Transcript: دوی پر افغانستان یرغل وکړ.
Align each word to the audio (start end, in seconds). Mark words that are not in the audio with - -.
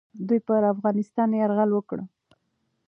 دوی 0.27 0.39
پر 0.47 0.61
افغانستان 0.73 1.29
یرغل 1.41 1.69
وکړ. 1.73 1.97